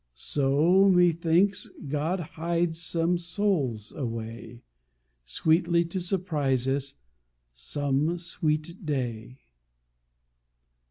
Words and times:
So, 0.15 0.89
methinks, 0.89 1.69
God 1.87 2.19
hides 2.33 2.81
some 2.81 3.19
souls 3.19 3.91
away, 3.91 4.63
Sweetly 5.25 5.85
to 5.85 6.01
surprise 6.01 6.67
us 6.67 6.95
some 7.53 8.17
sweet 8.17 8.83
day. 8.83 9.37